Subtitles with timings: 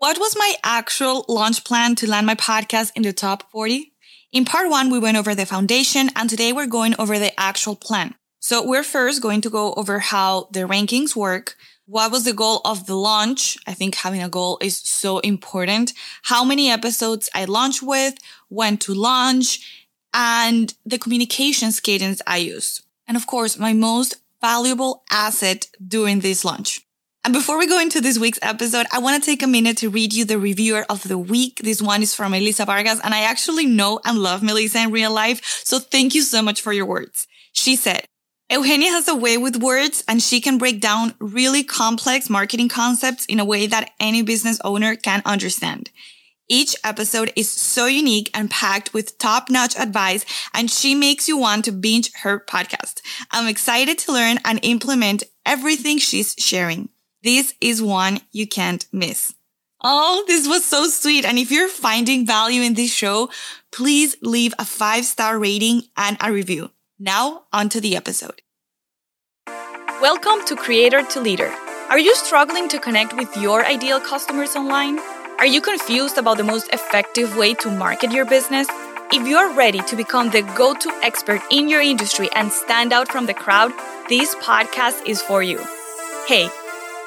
[0.00, 3.92] What was my actual launch plan to land my podcast in the top 40?
[4.32, 7.76] In part one, we went over the foundation and today we're going over the actual
[7.76, 8.14] plan.
[8.38, 11.54] So we're first going to go over how the rankings work.
[11.84, 13.58] What was the goal of the launch?
[13.66, 15.92] I think having a goal is so important.
[16.22, 18.14] How many episodes I launch with,
[18.48, 22.86] when to launch, and the communications cadence I used.
[23.06, 26.86] And of course, my most valuable asset during this launch.
[27.22, 29.90] And before we go into this week's episode, I want to take a minute to
[29.90, 31.60] read you the reviewer of the week.
[31.62, 35.12] This one is from Melissa Vargas, and I actually know and love Melissa in real
[35.12, 35.44] life.
[35.44, 37.26] So thank you so much for your words.
[37.52, 38.06] She said,
[38.50, 43.26] Eugenia has a way with words and she can break down really complex marketing concepts
[43.26, 45.90] in a way that any business owner can understand.
[46.48, 51.36] Each episode is so unique and packed with top notch advice, and she makes you
[51.36, 53.02] want to binge her podcast.
[53.30, 56.88] I'm excited to learn and implement everything she's sharing.
[57.22, 59.34] This is one you can't miss.
[59.82, 61.26] Oh, this was so sweet.
[61.26, 63.28] And if you're finding value in this show,
[63.70, 66.70] please leave a five star rating and a review.
[66.98, 68.40] Now, onto the episode.
[70.00, 71.54] Welcome to Creator to Leader.
[71.90, 74.98] Are you struggling to connect with your ideal customers online?
[75.38, 78.66] Are you confused about the most effective way to market your business?
[79.12, 83.08] If you're ready to become the go to expert in your industry and stand out
[83.08, 83.72] from the crowd,
[84.08, 85.62] this podcast is for you.
[86.26, 86.48] Hey,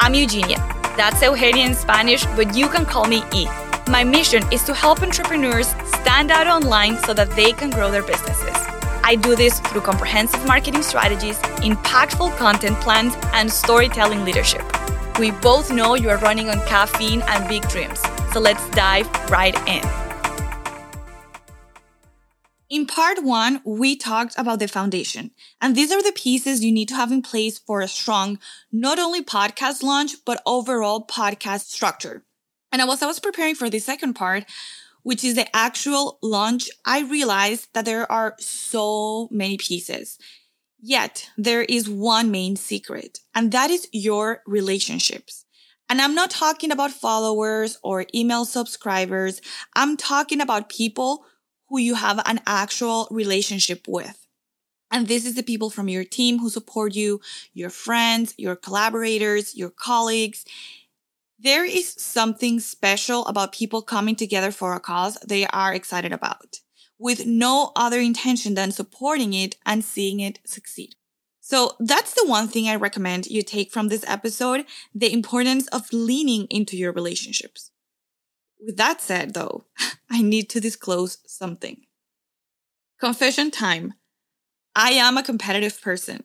[0.04, 0.58] I'm Eugenia.
[0.98, 3.48] That's Eugenia in Spanish, but you can call me E.
[3.88, 5.68] My mission is to help entrepreneurs
[6.02, 8.58] stand out online so that they can grow their businesses.
[9.02, 14.66] I do this through comprehensive marketing strategies, impactful content plans, and storytelling leadership.
[15.18, 18.02] We both know you are running on caffeine and big dreams,
[18.34, 20.03] so let's dive right in.
[22.74, 25.30] In part one, we talked about the foundation,
[25.62, 28.40] and these are the pieces you need to have in place for a strong,
[28.72, 32.24] not only podcast launch, but overall podcast structure.
[32.72, 34.46] And as I was preparing for the second part,
[35.04, 40.18] which is the actual launch, I realized that there are so many pieces.
[40.82, 45.46] Yet there is one main secret, and that is your relationships.
[45.90, 49.42] And I'm not talking about followers or email subscribers.
[49.76, 51.26] I'm talking about people
[51.74, 54.28] who you have an actual relationship with.
[54.92, 57.20] And this is the people from your team who support you,
[57.52, 60.46] your friends, your collaborators, your colleagues.
[61.40, 66.60] There is something special about people coming together for a cause they are excited about
[67.00, 70.94] with no other intention than supporting it and seeing it succeed.
[71.42, 75.92] So that's the one thing I recommend you take from this episode, the importance of
[75.92, 77.72] leaning into your relationships.
[78.66, 79.66] With that said, though,
[80.10, 81.86] I need to disclose something.
[83.00, 83.96] Confession time.
[84.76, 86.24] I am a competitive person.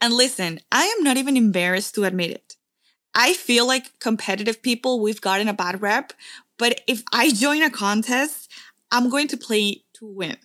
[0.00, 2.56] And listen, I am not even embarrassed to admit it.
[3.14, 6.12] I feel like competitive people, we've gotten a bad rep,
[6.58, 8.50] but if I join a contest,
[8.90, 10.36] I'm going to play to win.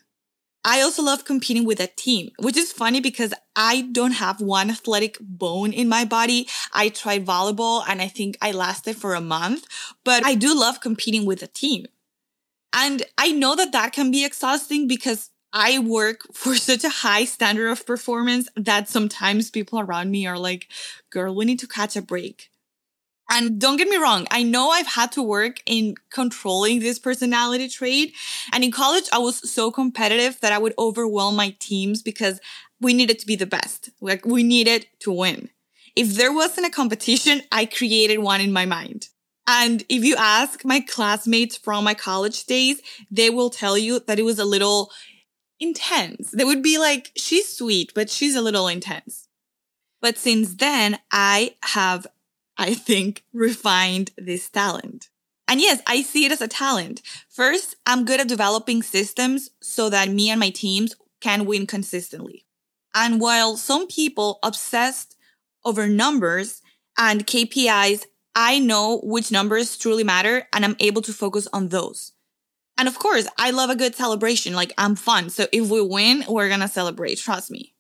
[0.71, 4.69] I also love competing with a team, which is funny because I don't have one
[4.69, 6.47] athletic bone in my body.
[6.71, 9.65] I tried volleyball and I think I lasted for a month,
[10.05, 11.87] but I do love competing with a team.
[12.71, 17.25] And I know that that can be exhausting because I work for such a high
[17.25, 20.69] standard of performance that sometimes people around me are like,
[21.09, 22.50] girl, we need to catch a break.
[23.33, 27.69] And don't get me wrong, I know I've had to work in controlling this personality
[27.69, 28.13] trait.
[28.51, 32.41] And in college, I was so competitive that I would overwhelm my teams because
[32.81, 33.89] we needed to be the best.
[34.01, 35.49] Like we needed to win.
[35.95, 39.07] If there wasn't a competition, I created one in my mind.
[39.47, 44.19] And if you ask my classmates from my college days, they will tell you that
[44.19, 44.91] it was a little
[45.57, 46.31] intense.
[46.31, 49.29] They would be like, she's sweet, but she's a little intense.
[50.01, 52.07] But since then, I have
[52.61, 55.09] I think, refined this talent.
[55.47, 57.01] And yes, I see it as a talent.
[57.27, 62.45] First, I'm good at developing systems so that me and my teams can win consistently.
[62.93, 65.17] And while some people obsessed
[65.65, 66.61] over numbers
[66.97, 68.05] and KPIs,
[68.35, 72.11] I know which numbers truly matter and I'm able to focus on those.
[72.77, 74.53] And of course, I love a good celebration.
[74.53, 75.29] Like I'm fun.
[75.29, 77.17] So if we win, we're going to celebrate.
[77.17, 77.73] Trust me.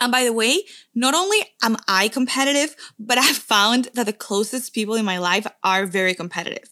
[0.00, 0.62] And by the way,
[0.94, 5.46] not only am I competitive, but I've found that the closest people in my life
[5.62, 6.68] are very competitive.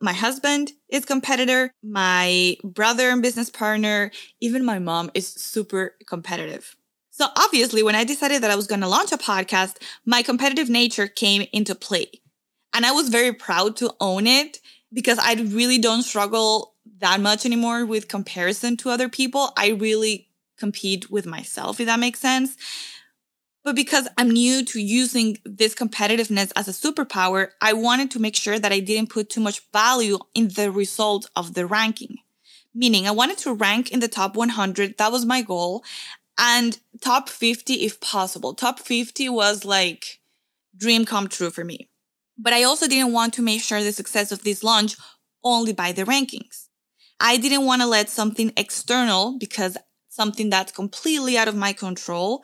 [0.00, 1.72] My husband is competitor.
[1.82, 4.10] My brother and business partner,
[4.40, 6.76] even my mom is super competitive.
[7.10, 10.68] So obviously, when I decided that I was going to launch a podcast, my competitive
[10.68, 12.10] nature came into play.
[12.74, 14.60] And I was very proud to own it
[14.92, 19.52] because I really don't struggle that much anymore with comparison to other people.
[19.56, 20.25] I really
[20.56, 22.56] compete with myself, if that makes sense.
[23.66, 28.36] But because I'm new to using this competitiveness as a superpower, I wanted to make
[28.36, 32.18] sure that I didn't put too much value in the result of the ranking.
[32.72, 34.98] Meaning I wanted to rank in the top 100.
[34.98, 35.82] That was my goal.
[36.38, 38.54] And top 50 if possible.
[38.54, 40.20] Top 50 was like
[40.76, 41.88] dream come true for me.
[42.38, 44.96] But I also didn't want to make sure the success of this launch
[45.42, 46.68] only by the rankings.
[47.18, 49.76] I didn't want to let something external because
[50.16, 52.42] something that's completely out of my control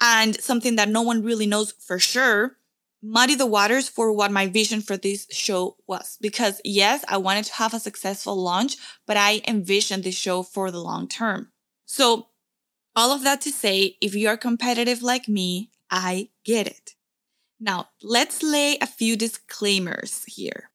[0.00, 2.58] and something that no one really knows for sure
[3.02, 6.16] muddy the waters for what my vision for this show was.
[6.20, 10.70] Because yes, I wanted to have a successful launch, but I envisioned this show for
[10.70, 11.50] the long term.
[11.84, 12.28] So
[12.94, 16.94] all of that to say, if you are competitive like me, I get it.
[17.58, 20.70] Now let's lay a few disclaimers here.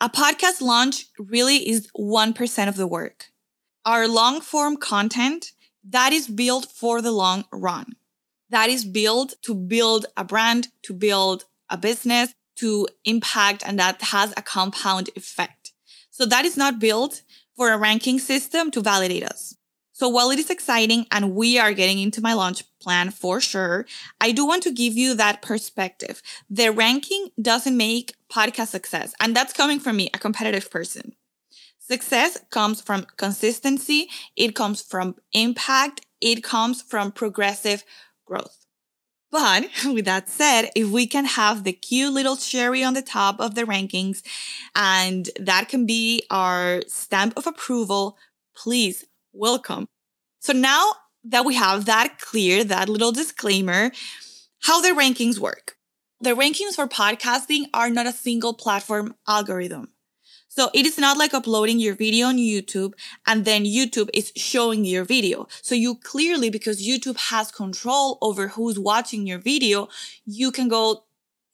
[0.00, 3.26] A podcast launch really is 1% of the work.
[3.84, 5.52] Our long form content
[5.84, 7.96] that is built for the long run
[8.52, 14.00] that is built to build a brand, to build a business, to impact, and that
[14.02, 15.72] has a compound effect.
[16.10, 17.22] So that is not built
[17.56, 19.56] for a ranking system to validate us.
[19.94, 23.86] So while it is exciting and we are getting into my launch plan for sure,
[24.20, 26.20] I do want to give you that perspective.
[26.50, 29.14] The ranking doesn't make podcast success.
[29.18, 31.14] And that's coming from me, a competitive person.
[31.92, 34.08] Success comes from consistency.
[34.34, 36.00] It comes from impact.
[36.22, 37.84] It comes from progressive
[38.24, 38.64] growth.
[39.30, 43.38] But with that said, if we can have the cute little cherry on the top
[43.40, 44.22] of the rankings
[44.74, 48.16] and that can be our stamp of approval,
[48.56, 49.04] please
[49.34, 49.86] welcome.
[50.40, 50.92] So now
[51.24, 53.92] that we have that clear, that little disclaimer,
[54.62, 55.76] how the rankings work.
[56.22, 59.91] The rankings for podcasting are not a single platform algorithm.
[60.54, 62.92] So it is not like uploading your video on YouTube
[63.26, 65.48] and then YouTube is showing your video.
[65.62, 69.88] So you clearly, because YouTube has control over who's watching your video,
[70.26, 71.04] you can go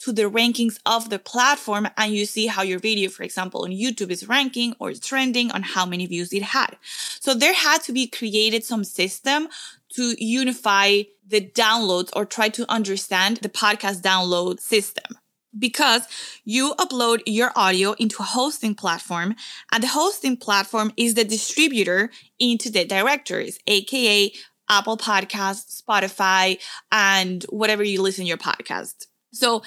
[0.00, 3.70] to the rankings of the platform and you see how your video, for example, on
[3.70, 6.76] YouTube is ranking or trending on how many views it had.
[7.20, 9.46] So there had to be created some system
[9.90, 15.18] to unify the downloads or try to understand the podcast download system
[15.58, 16.02] because
[16.44, 19.34] you upload your audio into a hosting platform
[19.72, 24.32] and the hosting platform is the distributor into the directories, aka
[24.68, 26.58] Apple Podcasts, Spotify,
[26.92, 29.06] and whatever you listen your podcast.
[29.32, 29.62] So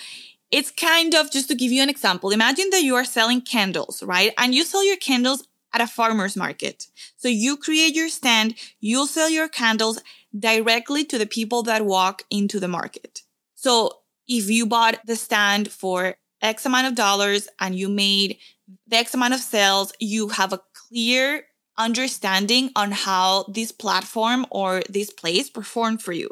[0.52, 2.32] it's kind of just to give you an example.
[2.32, 4.34] Imagine that you are selling candles, right?
[4.38, 6.88] And you sell your candles at a farmer's market.
[7.16, 10.02] So you create your stand, you'll sell your candles
[10.38, 13.22] directly to the people that walk into the market.
[13.56, 14.01] So
[14.32, 18.38] if you bought the stand for X amount of dollars and you made
[18.88, 21.44] the X amount of sales, you have a clear
[21.78, 26.30] understanding on how this platform or this place performed for you.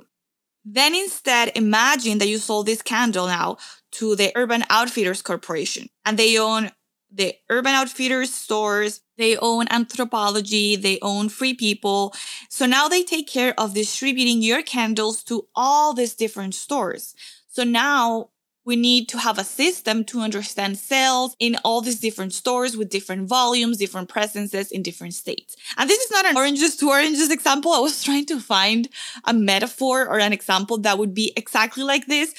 [0.63, 3.57] Then instead, imagine that you sold this candle now
[3.93, 6.71] to the Urban Outfitters Corporation and they own
[7.11, 9.01] the Urban Outfitters stores.
[9.17, 10.79] They own Anthropologie.
[10.79, 12.13] They own Free People.
[12.49, 17.15] So now they take care of distributing your candles to all these different stores.
[17.49, 18.29] So now
[18.69, 22.89] we need to have a system to understand sales in all these different stores with
[22.89, 25.55] different volumes, different presences in different states.
[25.75, 27.71] And this is not an oranges to oranges example.
[27.71, 28.87] I was trying to find
[29.25, 32.33] a metaphor or an example that would be exactly like this.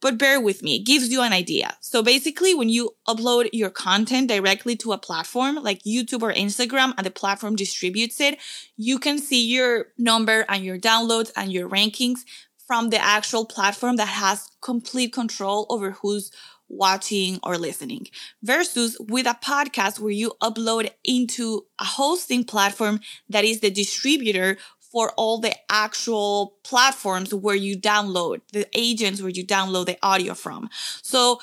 [0.00, 1.76] But bear with me, it gives you an idea.
[1.80, 6.92] So basically, when you upload your content directly to a platform like YouTube or Instagram
[6.96, 8.38] and the platform distributes it,
[8.76, 12.20] you can see your number and your downloads and your rankings
[12.66, 16.30] from the actual platform that has complete control over who's
[16.68, 18.06] watching or listening
[18.42, 24.56] versus with a podcast where you upload into a hosting platform that is the distributor
[24.80, 30.34] for all the actual platforms where you download the agents where you download the audio
[30.34, 30.68] from.
[31.02, 31.40] So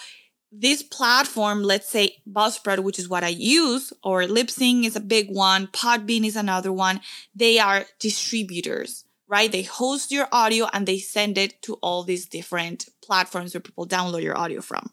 [0.51, 5.29] this platform, let's say Buzzsprout, which is what I use, or Libsyn is a big
[5.29, 7.01] one, Podbean is another one.
[7.35, 9.51] They are distributors right?
[9.51, 13.87] They host your audio and they send it to all these different platforms where people
[13.87, 14.89] download your audio from.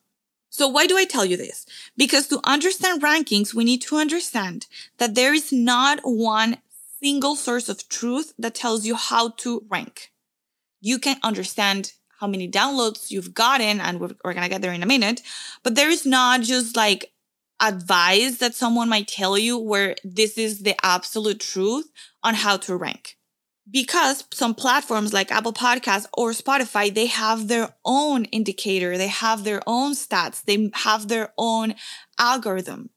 [0.50, 1.66] So why do I tell you this?
[1.96, 4.66] Because to understand rankings, we need to understand
[4.98, 6.58] that there is not one
[7.00, 10.12] single source of truth that tells you how to rank.
[10.80, 14.82] You can understand how many downloads you've gotten, and we're, we're gonna get there in
[14.82, 15.20] a minute,
[15.62, 17.12] but there is not just like
[17.60, 21.90] advice that someone might tell you where this is the absolute truth
[22.22, 23.16] on how to rank
[23.70, 29.44] because some platforms like Apple Podcasts or Spotify, they have their own indicator, they have
[29.44, 31.74] their own stats, they have their own
[32.18, 32.90] algorithm.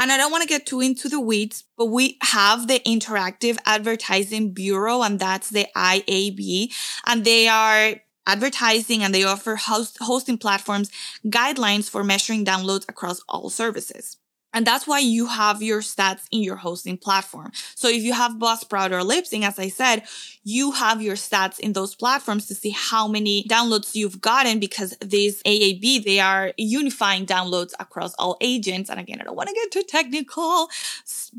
[0.00, 3.58] And I don't want to get too into the weeds, but we have the Interactive
[3.66, 6.72] Advertising Bureau, and that's the IAB,
[7.06, 7.96] and they are
[8.28, 10.90] advertising and they offer host- hosting platforms
[11.26, 14.18] guidelines for measuring downloads across all services.
[14.54, 17.52] And that's why you have your stats in your hosting platform.
[17.74, 20.04] So if you have Buzzsprout or Libsyn, as I said,
[20.42, 24.96] you have your stats in those platforms to see how many downloads you've gotten because
[25.00, 28.88] these AAB, they are unifying downloads across all agents.
[28.88, 30.68] And again, I don't want to get too technical,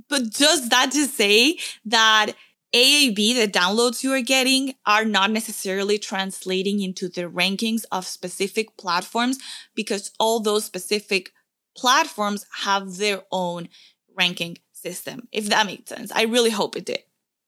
[0.08, 2.34] but just that to say that
[2.74, 8.78] AAB, the downloads you are getting are not necessarily translating into the rankings of specific
[8.78, 9.40] platforms
[9.74, 11.32] because all those specific
[11.76, 13.70] platforms have their own
[14.16, 16.12] ranking system, if that makes sense.
[16.12, 17.00] I really hope it did.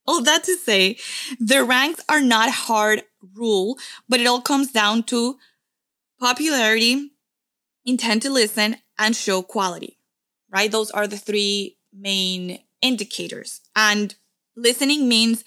[0.07, 0.97] All that to say,
[1.39, 3.03] the ranks are not hard
[3.35, 3.77] rule,
[4.09, 5.37] but it all comes down to
[6.19, 7.11] popularity,
[7.85, 9.97] intent to listen, and show quality,
[10.49, 10.71] right?
[10.71, 13.61] Those are the three main indicators.
[13.75, 14.15] And
[14.55, 15.43] listening means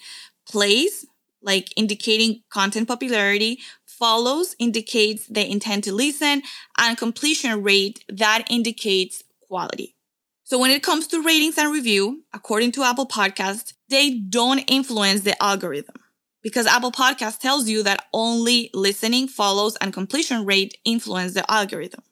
[0.47, 1.05] plays,
[1.41, 3.59] like indicating content popularity,
[3.97, 6.41] follows indicates the intent to listen
[6.77, 9.95] and completion rate that indicates quality.
[10.43, 15.21] So when it comes to ratings and review, according to Apple Podcast, they don't influence
[15.21, 15.95] the algorithm
[16.43, 22.03] because Apple Podcast tells you that only listening, follows, and completion rate influence the algorithm.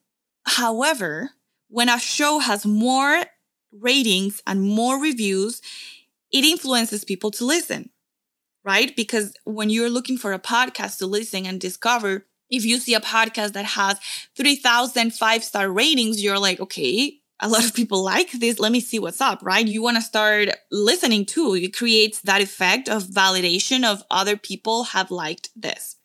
[0.46, 1.32] However,
[1.70, 3.24] when a show has more
[3.72, 5.62] ratings and more reviews,
[6.32, 7.92] it influences people to listen
[8.64, 8.96] right?
[8.96, 13.00] Because when you're looking for a podcast to listen and discover, if you see a
[13.00, 14.00] podcast that has
[14.36, 18.60] 3,000 five star ratings, you're like, okay, a lot of people like this.
[18.60, 19.68] Let me see what's up, right?
[19.68, 21.56] You want to start listening too.
[21.56, 25.98] It creates that effect of validation of other people have liked this.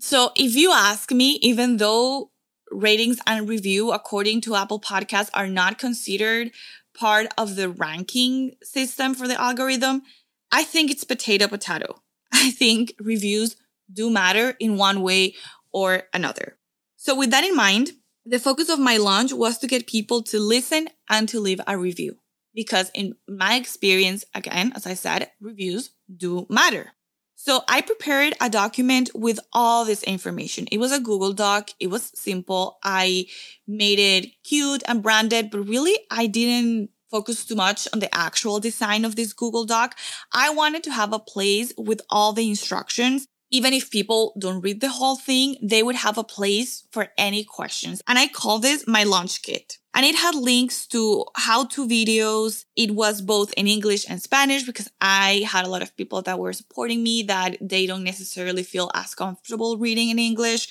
[0.00, 2.30] So if you ask me, even though
[2.70, 6.50] ratings and review according to Apple Podcasts are not considered
[6.94, 10.02] part of the ranking system for the algorithm,
[10.52, 12.02] I think it's potato potato.
[12.32, 13.56] I think reviews
[13.92, 15.34] do matter in one way
[15.72, 16.58] or another.
[16.96, 17.92] So with that in mind,
[18.24, 21.76] the focus of my launch was to get people to listen and to leave a
[21.76, 22.18] review.
[22.54, 26.92] Because in my experience, again, as I said, reviews do matter.
[27.34, 30.68] So I prepared a document with all this information.
[30.70, 31.70] It was a Google Doc.
[31.80, 32.78] It was simple.
[32.84, 33.26] I
[33.66, 38.58] made it cute and branded, but really I didn't focus too much on the actual
[38.58, 39.96] design of this Google Doc.
[40.32, 43.28] I wanted to have a place with all the instructions.
[43.50, 47.44] Even if people don't read the whole thing, they would have a place for any
[47.44, 48.00] questions.
[48.08, 49.76] And I call this my launch kit.
[49.94, 52.64] And it had links to how to videos.
[52.76, 56.38] It was both in English and Spanish because I had a lot of people that
[56.38, 60.62] were supporting me that they don't necessarily feel as comfortable reading in English.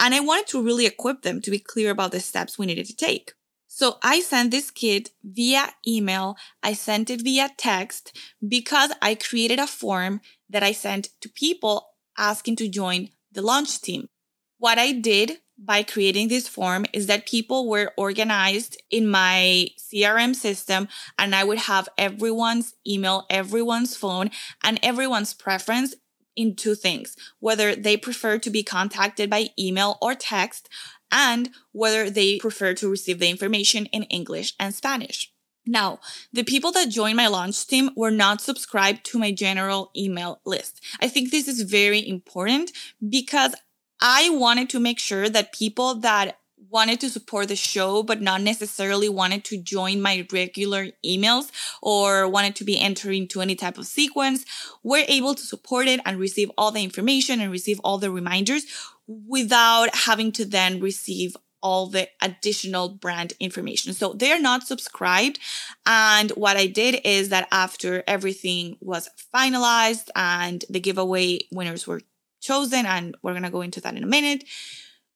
[0.00, 2.86] And I wanted to really equip them to be clear about the steps we needed
[2.86, 3.34] to take.
[3.76, 6.36] So I sent this kit via email.
[6.62, 8.16] I sent it via text
[8.46, 13.80] because I created a form that I sent to people asking to join the launch
[13.80, 14.10] team.
[14.58, 20.36] What I did by creating this form is that people were organized in my CRM
[20.36, 20.86] system
[21.18, 24.30] and I would have everyone's email, everyone's phone
[24.62, 25.96] and everyone's preference
[26.36, 30.68] in two things, whether they prefer to be contacted by email or text
[31.10, 35.32] and whether they prefer to receive the information in English and Spanish.
[35.66, 36.00] Now,
[36.32, 40.82] the people that joined my launch team were not subscribed to my general email list.
[41.00, 42.72] I think this is very important
[43.06, 43.54] because
[44.00, 46.38] I wanted to make sure that people that
[46.74, 52.28] wanted to support the show, but not necessarily wanted to join my regular emails or
[52.28, 54.44] wanted to be entered into any type of sequence
[54.82, 58.64] were able to support it and receive all the information and receive all the reminders
[59.06, 63.94] without having to then receive all the additional brand information.
[63.94, 65.38] So they're not subscribed.
[65.86, 72.02] And what I did is that after everything was finalized and the giveaway winners were
[72.40, 74.44] chosen, and we're going to go into that in a minute,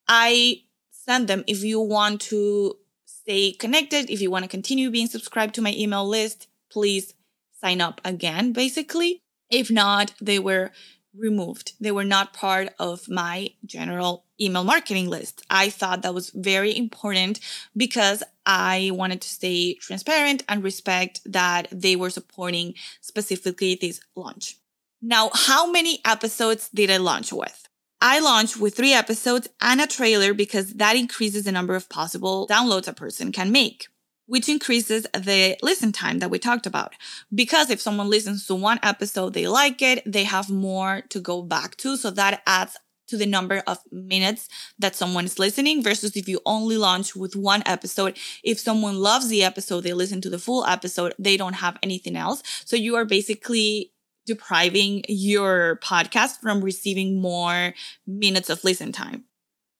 [0.06, 0.62] I
[1.08, 5.54] sent them if you want to stay connected, if you want to continue being subscribed
[5.54, 7.14] to my email list, please
[7.60, 9.22] sign up again, basically.
[9.50, 10.70] If not, they were
[11.16, 11.72] removed.
[11.80, 15.42] They were not part of my general email marketing list.
[15.50, 17.40] I thought that was very important
[17.76, 24.58] because I wanted to stay transparent and respect that they were supporting specifically this launch.
[25.00, 27.67] Now, how many episodes did I launch with?
[28.00, 32.46] I launched with three episodes and a trailer because that increases the number of possible
[32.48, 33.88] downloads a person can make
[34.28, 36.94] which increases the listen time that we talked about.
[37.34, 41.42] Because if someone listens to one episode, they like it, they have more to go
[41.42, 41.96] back to.
[41.96, 42.76] So that adds
[43.08, 47.34] to the number of minutes that someone is listening versus if you only launch with
[47.34, 48.18] one episode.
[48.44, 52.14] If someone loves the episode, they listen to the full episode, they don't have anything
[52.14, 52.42] else.
[52.66, 53.92] So you are basically
[54.28, 57.74] depriving your podcast from receiving more
[58.06, 59.24] minutes of listen time.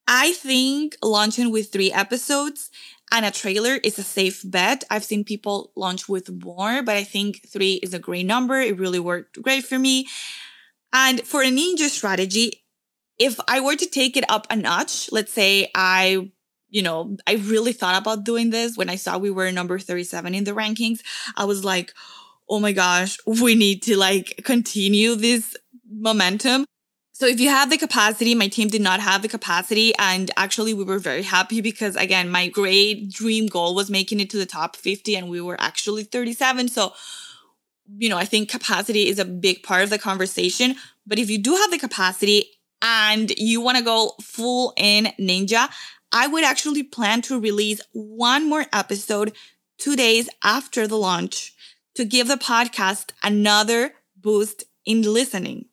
[0.09, 2.71] I think launching with three episodes
[3.13, 4.85] and a trailer is a safe bet.
[4.91, 8.59] I've seen people launch with more, but I think three is a great number.
[8.59, 10.09] It really worked great for me.
[10.93, 12.65] And for a ninja strategy,
[13.19, 16.31] if I were to take it up a notch, let's say I,
[16.71, 20.35] you know, I really thought about doing this when I saw we were number 37
[20.35, 21.01] in the rankings.
[21.37, 21.93] I was like,
[22.49, 25.57] oh my gosh, we need to like continue this
[25.91, 26.65] momentum.
[27.13, 29.93] So if you have the capacity, my team did not have the capacity.
[29.99, 34.31] And actually we were very happy because again, my great dream goal was making it
[34.31, 36.69] to the top 50 and we were actually 37.
[36.69, 36.93] So,
[37.97, 40.77] you know, I think capacity is a big part of the conversation.
[41.07, 42.51] But if you do have the capacity
[42.83, 45.69] and you want to go full in ninja,
[46.13, 49.33] I would actually plan to release one more episode
[49.77, 51.53] two days after the launch
[51.99, 55.65] to give the podcast another boost in listening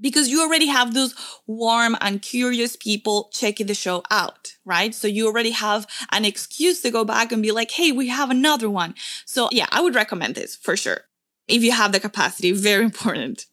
[0.00, 1.12] because you already have those
[1.44, 4.94] warm and curious people checking the show out, right?
[4.94, 8.30] So you already have an excuse to go back and be like, Hey, we have
[8.30, 8.94] another one.
[9.26, 11.00] So yeah, I would recommend this for sure.
[11.48, 13.46] If you have the capacity, very important.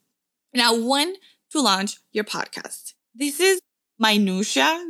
[0.53, 1.15] Now, when
[1.49, 2.93] to launch your podcast.
[3.15, 3.59] This is
[3.97, 4.85] minutia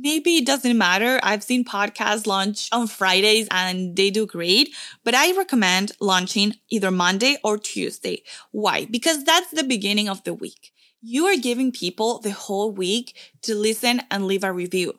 [0.00, 1.20] maybe it doesn't matter.
[1.22, 6.90] I've seen podcasts launch on Fridays and they do great, but I recommend launching either
[6.90, 8.22] Monday or Tuesday.
[8.50, 8.86] Why?
[8.86, 10.72] Because that's the beginning of the week.
[11.02, 14.94] You are giving people the whole week to listen and leave a review.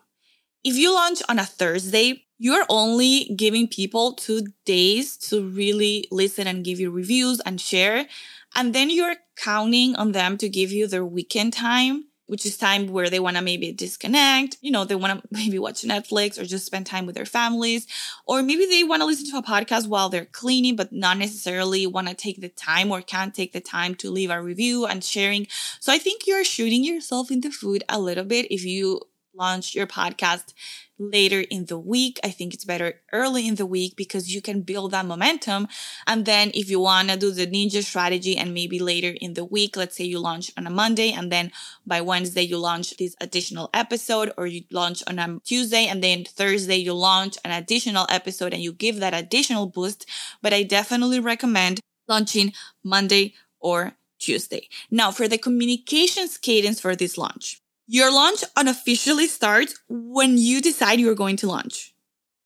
[0.63, 6.47] If you launch on a Thursday, you're only giving people two days to really listen
[6.47, 8.07] and give you reviews and share.
[8.55, 12.87] And then you're counting on them to give you their weekend time which is time
[12.87, 14.55] where they want to maybe disconnect.
[14.61, 17.85] You know, they want to maybe watch Netflix or just spend time with their families.
[18.25, 21.85] Or maybe they want to listen to a podcast while they're cleaning, but not necessarily
[21.85, 25.03] want to take the time or can't take the time to leave a review and
[25.03, 25.45] sharing.
[25.81, 29.01] So I think you're shooting yourself in the foot a little bit if you
[29.33, 30.53] launch your podcast
[30.99, 32.19] later in the week.
[32.23, 35.67] I think it's better early in the week because you can build that momentum.
[36.05, 39.45] And then if you want to do the ninja strategy and maybe later in the
[39.45, 41.51] week, let's say you launch on a Monday and then
[41.85, 46.23] by Wednesday you launch this additional episode or you launch on a Tuesday and then
[46.25, 50.05] Thursday you launch an additional episode and you give that additional boost.
[50.41, 54.67] But I definitely recommend launching Monday or Tuesday.
[54.91, 57.60] Now for the communications cadence for this launch.
[57.93, 61.93] Your launch unofficially starts when you decide you're going to launch.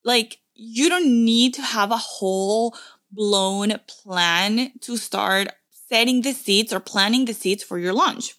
[0.03, 2.75] Like, you don't need to have a whole
[3.11, 8.33] blown plan to start setting the seats or planning the seats for your launch.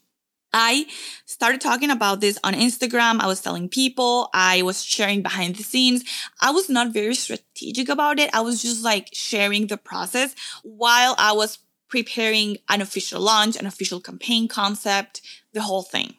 [0.53, 0.87] I
[1.27, 3.21] started talking about this on Instagram.
[3.21, 6.03] I was telling people, I was sharing behind the scenes.
[6.41, 8.31] I was not very strategic about it.
[8.35, 13.65] I was just like sharing the process while I was preparing an official launch, an
[13.67, 16.17] official campaign concept, the whole thing.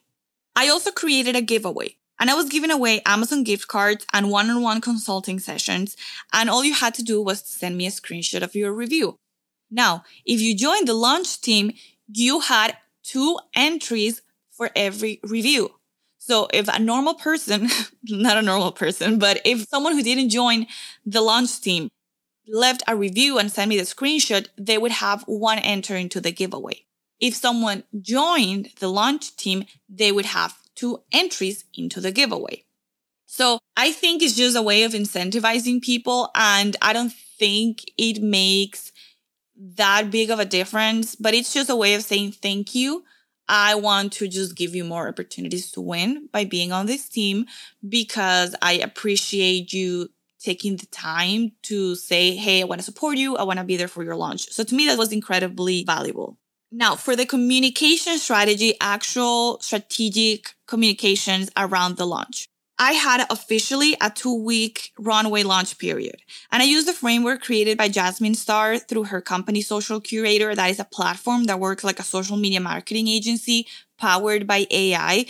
[0.57, 4.81] I also created a giveaway and I was giving away Amazon gift cards and one-on-one
[4.81, 5.95] consulting sessions.
[6.33, 9.19] And all you had to do was send me a screenshot of your review.
[9.69, 11.73] Now, if you joined the launch team,
[12.11, 15.75] you had two entries for every review.
[16.17, 17.69] So if a normal person,
[18.05, 20.65] not a normal person, but if someone who didn't join
[21.05, 21.89] the launch team
[22.47, 26.31] left a review and sent me the screenshot, they would have one enter into the
[26.31, 26.86] giveaway
[27.19, 32.63] if someone joined the launch team, they would have two entries into the giveaway.
[33.25, 36.29] So I think it's just a way of incentivizing people.
[36.35, 38.91] And I don't think it makes
[39.75, 43.03] that big of a difference, but it's just a way of saying thank you.
[43.49, 47.45] I want to just give you more opportunities to win by being on this team
[47.87, 53.37] because I appreciate you taking the time to say, Hey, I want to support you.
[53.37, 54.49] I want to be there for your launch.
[54.51, 56.37] So to me, that was incredibly valuable.
[56.71, 62.49] Now, for the communication strategy, actual strategic communications around the launch.
[62.79, 66.21] I had officially a two week runway launch period.
[66.51, 70.53] And I used the framework created by Jasmine Star through her company Social Curator.
[70.53, 75.25] That is a platform that works like a social media marketing agency powered by AI.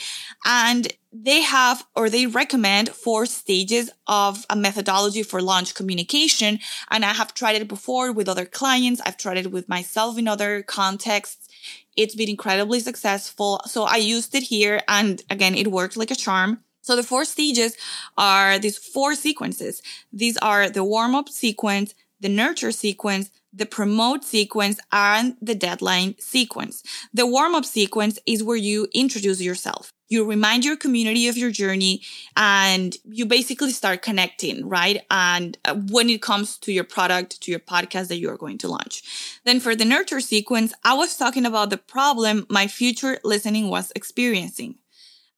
[0.46, 6.60] And they have or they recommend four stages of a methodology for launch communication.
[6.92, 9.02] And I have tried it before with other clients.
[9.06, 11.48] I've tried it with myself in other contexts.
[11.96, 13.62] It's been incredibly successful.
[13.66, 16.60] So I used it here and again, it worked like a charm.
[16.88, 17.76] So the four stages
[18.18, 19.82] are these four sequences.
[20.14, 26.16] These are the warm up sequence, the nurture sequence, the promote sequence and the deadline
[26.18, 26.84] sequence.
[27.14, 29.92] The warm up sequence is where you introduce yourself.
[30.10, 32.02] you remind your community of your journey
[32.38, 35.06] and you basically start connecting, right?
[35.12, 38.58] And uh, when it comes to your product, to your podcast that you are going
[38.60, 39.04] to launch.
[39.44, 43.92] Then for the nurture sequence, I was talking about the problem my future listening was
[43.98, 44.76] experiencing.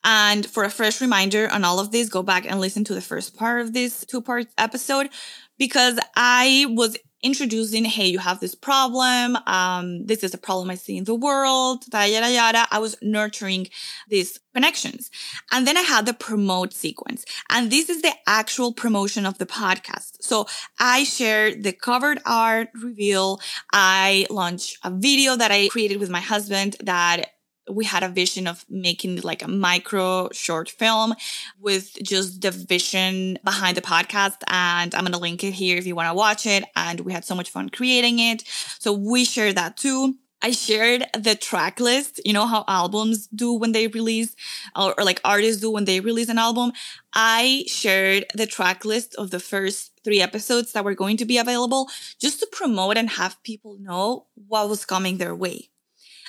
[0.04, 3.02] And for a fresh reminder on all of this, go back and listen to the
[3.02, 5.10] first part of this two part episode
[5.58, 9.38] because I was introducing, hey, you have this problem.
[9.46, 12.68] Um, this is a problem I see in the world, yada, yada, yada.
[12.72, 13.68] I was nurturing
[14.08, 15.12] these connections.
[15.52, 17.26] And then I had the promote sequence.
[17.50, 20.22] And this is the actual promotion of the podcast.
[20.22, 20.48] So
[20.80, 23.42] I shared the covered art reveal.
[23.74, 27.32] I launched a video that I created with my husband that
[27.70, 31.14] we had a vision of making like a micro short film
[31.60, 34.38] with just the vision behind the podcast.
[34.48, 36.64] And I'm going to link it here if you want to watch it.
[36.76, 38.44] And we had so much fun creating it.
[38.80, 40.16] So we shared that too.
[40.42, 42.22] I shared the track list.
[42.24, 44.36] You know how albums do when they release
[44.76, 46.72] or, or, like artists do when they release an album.
[47.14, 51.38] I shared the track list of the first three episodes that were going to be
[51.38, 51.90] available
[52.22, 55.70] just to promote and have people know what was coming their way.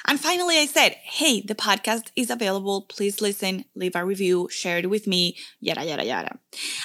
[0.06, 2.82] And finally, I said, Hey, the podcast is available.
[2.82, 6.38] Please listen, leave a review, share it with me, yada, yada, yada.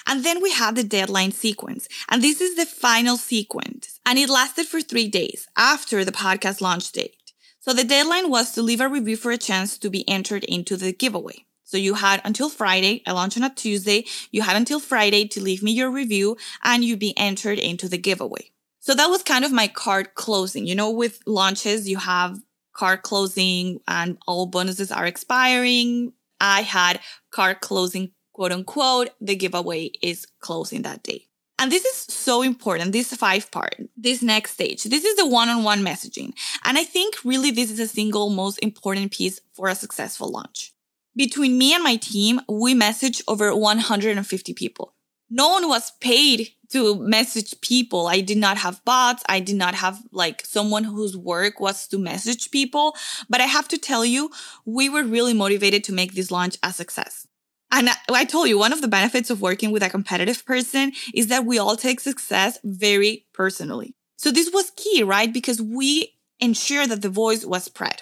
[0.07, 1.87] And then we had the deadline sequence.
[2.09, 3.99] And this is the final sequence.
[4.05, 7.33] And it lasted for three days after the podcast launch date.
[7.61, 10.77] So the deadline was to leave a review for a chance to be entered into
[10.77, 11.45] the giveaway.
[11.63, 13.01] So you had until Friday.
[13.07, 14.05] I launched on a Tuesday.
[14.31, 17.97] You had until Friday to leave me your review and you'd be entered into the
[17.97, 18.51] giveaway.
[18.81, 20.67] So that was kind of my card closing.
[20.67, 22.39] You know, with launches, you have
[22.75, 26.13] card closing and all bonuses are expiring.
[26.39, 26.99] I had
[27.31, 29.09] card closing, quote unquote.
[29.19, 31.27] The giveaway is closing that day.
[31.57, 32.91] And this is so important.
[32.91, 36.33] This five part, this next stage, this is the one on one messaging.
[36.65, 40.73] And I think really this is a single most important piece for a successful launch.
[41.15, 44.95] Between me and my team, we message over 150 people.
[45.29, 48.07] No one was paid to message people.
[48.07, 49.23] I did not have bots.
[49.27, 52.95] I did not have like someone whose work was to message people.
[53.29, 54.31] But I have to tell you,
[54.65, 57.27] we were really motivated to make this launch a success.
[57.71, 61.27] And I told you, one of the benefits of working with a competitive person is
[61.27, 63.95] that we all take success very personally.
[64.17, 65.31] So this was key, right?
[65.31, 68.01] Because we ensure that the voice was spread.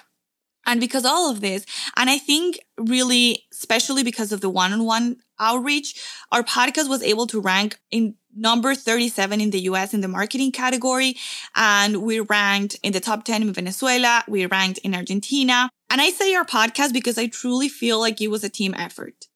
[0.66, 6.00] And because all of this, and I think really, especially because of the one-on-one outreach,
[6.32, 10.52] our podcast was able to rank in number 37 in the US in the marketing
[10.52, 11.16] category.
[11.54, 14.24] And we ranked in the top 10 in Venezuela.
[14.28, 15.70] We ranked in Argentina.
[15.90, 19.26] And I say our podcast because I truly feel like it was a team effort.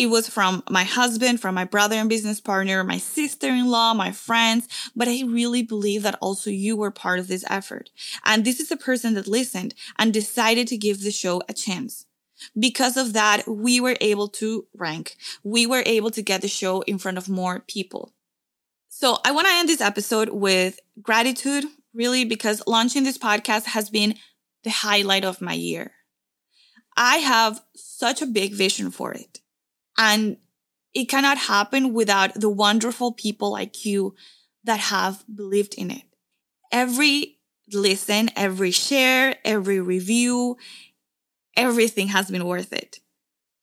[0.00, 4.66] It was from my husband, from my brother and business partner, my sister-in-law, my friends,
[4.96, 7.90] but I really believe that also you were part of this effort.
[8.24, 12.06] And this is the person that listened and decided to give the show a chance.
[12.58, 15.16] Because of that, we were able to rank.
[15.44, 18.14] We were able to get the show in front of more people.
[18.88, 23.90] So I want to end this episode with gratitude, really, because launching this podcast has
[23.90, 24.14] been
[24.64, 25.92] the highlight of my year.
[26.96, 29.39] I have such a big vision for it.
[29.98, 30.38] And
[30.94, 34.14] it cannot happen without the wonderful people like you
[34.64, 36.02] that have believed in it.
[36.72, 37.38] Every
[37.72, 40.56] listen, every share, every review,
[41.56, 43.00] everything has been worth it.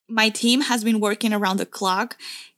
[0.10, 2.16] My team has been working around the clock,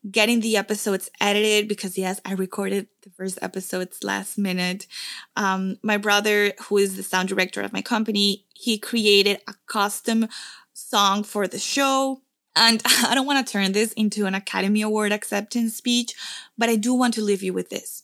[0.10, 4.86] getting the episodes edited because yes, I recorded the first episodes last minute.
[5.36, 10.28] Um, my brother, who is the sound director of my company, he created a custom
[10.74, 12.22] song for the show.
[12.56, 16.14] And I don't want to turn this into an Academy Award acceptance speech,
[16.58, 18.04] but I do want to leave you with this.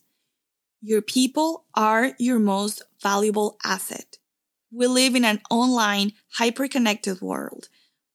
[0.81, 4.17] Your people are your most valuable asset.
[4.71, 7.69] We live in an online, hyper connected world.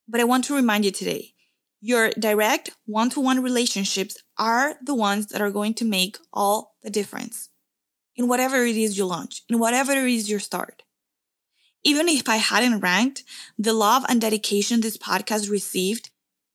[0.09, 1.35] But I want to remind you today
[1.81, 6.77] your direct one to one relationships are the ones that are going to make all
[6.83, 7.49] the difference
[8.17, 10.83] in whatever it is you launch, in whatever it is you start.
[11.83, 13.25] Even if I hadn't ranked,
[13.59, 16.11] the love and dedication this podcast received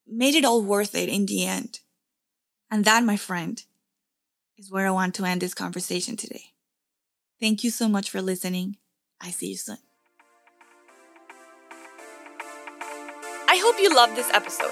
[0.07, 1.79] made it all worth it in the end.
[2.71, 3.61] And that, my friend,
[4.57, 6.53] is where I want to end this conversation today.
[7.39, 8.77] Thank you so much for listening.
[9.21, 9.77] I see you soon.
[13.47, 14.71] I hope you loved this episode.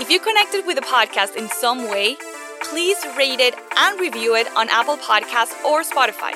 [0.00, 2.16] If you connected with the podcast in some way,
[2.62, 6.32] please rate it and review it on Apple Podcasts or Spotify.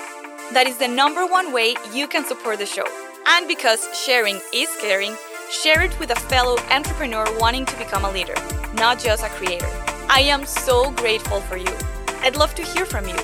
[0.52, 2.86] That is the number one way you can support the show.
[3.26, 5.16] And because sharing is caring,
[5.50, 8.34] share it with a fellow entrepreneur wanting to become a leader,
[8.74, 9.68] not just a creator.
[10.08, 11.76] I am so grateful for you.
[12.22, 13.16] I'd love to hear from you.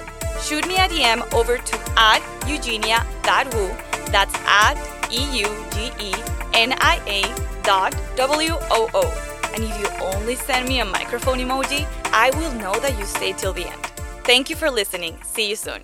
[0.42, 3.68] Shoot me a DM over to at eugenia.woo.
[4.10, 4.76] That's at
[5.10, 6.14] E U G E
[6.54, 9.32] N I A dot W O O.
[9.54, 13.38] And if you only send me a microphone emoji, I will know that you stayed
[13.38, 13.86] till the end.
[14.24, 15.16] Thank you for listening.
[15.22, 15.82] See you soon.